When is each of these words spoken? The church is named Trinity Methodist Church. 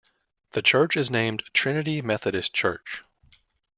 The 0.53 0.63
church 0.63 0.97
is 0.97 1.11
named 1.11 1.43
Trinity 1.53 2.01
Methodist 2.01 2.53
Church. 2.55 3.03